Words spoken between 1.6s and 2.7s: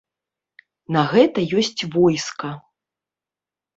ёсць войска.